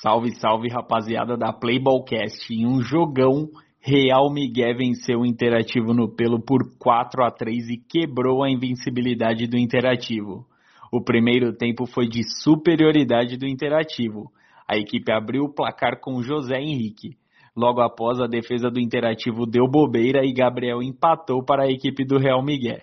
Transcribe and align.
Salve, 0.00 0.30
salve 0.38 0.68
rapaziada 0.68 1.36
da 1.36 1.52
Playballcast. 1.52 2.54
Em 2.54 2.64
um 2.64 2.80
jogão, 2.80 3.48
Real 3.80 4.32
Miguel 4.32 4.76
venceu 4.76 5.20
o 5.20 5.26
Interativo 5.26 5.92
no 5.92 6.08
pelo 6.08 6.40
por 6.40 6.60
4 6.78 7.24
a 7.24 7.32
3 7.32 7.68
e 7.70 7.76
quebrou 7.78 8.44
a 8.44 8.50
invencibilidade 8.50 9.48
do 9.48 9.58
Interativo. 9.58 10.46
O 10.92 11.02
primeiro 11.02 11.52
tempo 11.52 11.84
foi 11.84 12.06
de 12.06 12.22
superioridade 12.44 13.36
do 13.36 13.44
Interativo. 13.44 14.30
A 14.68 14.76
equipe 14.76 15.10
abriu 15.10 15.42
o 15.42 15.52
placar 15.52 16.00
com 16.00 16.22
José 16.22 16.60
Henrique. 16.60 17.16
Logo 17.56 17.80
após, 17.80 18.20
a 18.20 18.28
defesa 18.28 18.70
do 18.70 18.78
Interativo 18.78 19.46
deu 19.46 19.66
bobeira 19.66 20.24
e 20.24 20.32
Gabriel 20.32 20.80
empatou 20.80 21.44
para 21.44 21.64
a 21.64 21.72
equipe 21.72 22.04
do 22.04 22.18
Real 22.18 22.40
Miguel. 22.40 22.82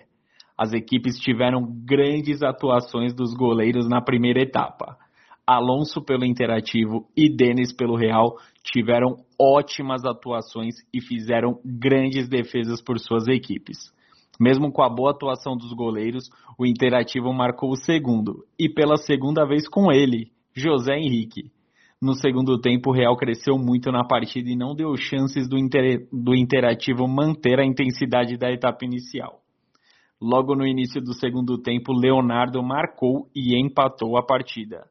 As 0.58 0.74
equipes 0.74 1.18
tiveram 1.18 1.66
grandes 1.82 2.42
atuações 2.42 3.14
dos 3.14 3.32
goleiros 3.32 3.88
na 3.88 4.02
primeira 4.02 4.42
etapa. 4.42 4.98
Alonso 5.46 6.02
pelo 6.02 6.24
Interativo 6.24 7.06
e 7.16 7.28
Denis 7.28 7.72
pelo 7.72 7.94
Real 7.94 8.36
tiveram 8.64 9.14
ótimas 9.40 10.04
atuações 10.04 10.74
e 10.92 11.00
fizeram 11.00 11.60
grandes 11.64 12.28
defesas 12.28 12.82
por 12.82 12.98
suas 12.98 13.28
equipes. 13.28 13.78
Mesmo 14.40 14.72
com 14.72 14.82
a 14.82 14.88
boa 14.88 15.12
atuação 15.12 15.56
dos 15.56 15.72
goleiros, 15.72 16.28
o 16.58 16.66
Interativo 16.66 17.32
marcou 17.32 17.70
o 17.70 17.76
segundo, 17.76 18.44
e 18.58 18.68
pela 18.68 18.96
segunda 18.96 19.46
vez 19.46 19.68
com 19.68 19.92
ele, 19.92 20.32
José 20.52 20.98
Henrique. 20.98 21.52
No 22.02 22.14
segundo 22.14 22.60
tempo, 22.60 22.90
o 22.90 22.92
Real 22.92 23.16
cresceu 23.16 23.56
muito 23.56 23.92
na 23.92 24.04
partida 24.04 24.50
e 24.50 24.56
não 24.56 24.74
deu 24.74 24.96
chances 24.96 25.48
do, 25.48 25.56
inter... 25.56 26.08
do 26.12 26.34
Interativo 26.34 27.06
manter 27.06 27.60
a 27.60 27.64
intensidade 27.64 28.36
da 28.36 28.50
etapa 28.50 28.84
inicial. 28.84 29.40
Logo 30.20 30.56
no 30.56 30.66
início 30.66 31.00
do 31.00 31.14
segundo 31.14 31.56
tempo, 31.56 31.92
Leonardo 31.92 32.60
marcou 32.64 33.28
e 33.32 33.56
empatou 33.56 34.18
a 34.18 34.26
partida 34.26 34.84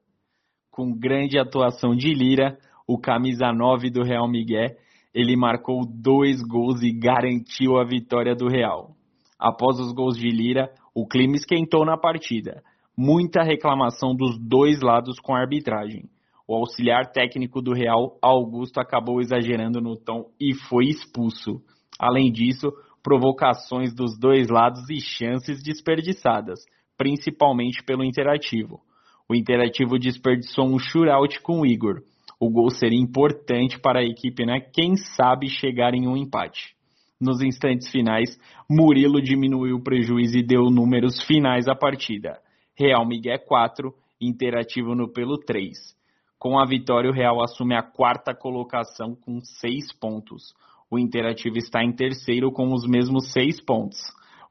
com 0.75 0.91
grande 0.91 1.39
atuação 1.39 1.95
de 1.95 2.13
Lira, 2.13 2.57
o 2.85 2.99
camisa 2.99 3.53
9 3.53 3.89
do 3.89 4.03
Real 4.03 4.27
Miguel, 4.27 4.75
ele 5.13 5.37
marcou 5.37 5.85
dois 5.85 6.43
gols 6.43 6.83
e 6.83 6.91
garantiu 6.91 7.77
a 7.77 7.85
vitória 7.85 8.35
do 8.35 8.49
Real. 8.49 8.91
Após 9.39 9.79
os 9.79 9.93
gols 9.93 10.17
de 10.17 10.29
Lira, 10.29 10.69
o 10.93 11.07
clima 11.07 11.37
esquentou 11.37 11.85
na 11.85 11.97
partida. 11.97 12.61
Muita 12.97 13.41
reclamação 13.41 14.13
dos 14.13 14.37
dois 14.37 14.81
lados 14.81 15.17
com 15.17 15.33
a 15.33 15.39
arbitragem. 15.39 16.09
O 16.45 16.53
auxiliar 16.53 17.09
técnico 17.13 17.61
do 17.61 17.71
Real, 17.71 18.17
Augusto, 18.21 18.77
acabou 18.81 19.21
exagerando 19.21 19.79
no 19.79 19.95
tom 19.95 20.25
e 20.37 20.53
foi 20.53 20.87
expulso. 20.87 21.61
Além 21.97 22.29
disso, 22.33 22.69
provocações 23.01 23.95
dos 23.95 24.19
dois 24.19 24.49
lados 24.49 24.89
e 24.89 24.99
chances 24.99 25.63
desperdiçadas, 25.63 26.59
principalmente 26.97 27.81
pelo 27.81 28.03
interativo. 28.03 28.81
O 29.27 29.35
Interativo 29.35 29.97
desperdiçou 29.97 30.65
um 30.65 30.77
shootout 30.77 31.41
com 31.41 31.61
o 31.61 31.65
Igor. 31.65 32.01
O 32.39 32.49
gol 32.49 32.69
seria 32.69 32.99
importante 32.99 33.79
para 33.79 33.99
a 33.99 34.05
equipe, 34.05 34.45
né? 34.45 34.59
Quem 34.59 34.95
sabe 34.95 35.47
chegar 35.49 35.95
em 35.95 36.07
um 36.07 36.15
empate. 36.15 36.75
Nos 37.19 37.41
instantes 37.41 37.89
finais, 37.89 38.37
Murilo 38.69 39.21
diminuiu 39.21 39.77
o 39.77 39.83
prejuízo 39.83 40.37
e 40.37 40.45
deu 40.45 40.69
números 40.69 41.23
finais 41.23 41.67
à 41.67 41.73
partida. 41.73 42.39
Real 42.77 43.07
Miguel 43.07 43.39
4, 43.47 43.93
Interativo 44.21 44.93
no 44.93 45.11
pelo 45.11 45.37
3. 45.37 45.95
Com 46.37 46.59
a 46.59 46.65
vitória, 46.65 47.09
o 47.09 47.13
Real 47.13 47.41
assume 47.41 47.73
a 47.73 47.81
quarta 47.81 48.35
colocação 48.35 49.15
com 49.15 49.39
6 49.39 49.93
pontos. 49.93 50.53
O 50.91 50.99
Interativo 50.99 51.57
está 51.57 51.83
em 51.83 51.93
terceiro 51.93 52.51
com 52.51 52.71
os 52.73 52.85
mesmos 52.85 53.31
6 53.31 53.61
pontos. 53.61 53.97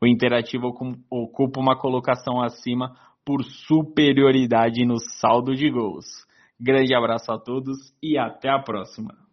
O 0.02 0.06
Interativo 0.06 0.74
ocupa 1.10 1.60
uma 1.60 1.78
colocação 1.78 2.42
acima 2.42 2.96
por 3.24 3.42
superioridade 3.44 4.84
no 4.84 4.98
saldo 4.98 5.54
de 5.54 5.70
gols. 5.70 6.26
Grande 6.60 6.94
abraço 6.94 7.32
a 7.32 7.38
todos 7.38 7.94
e 8.02 8.18
até 8.18 8.48
a 8.48 8.58
próxima. 8.58 9.23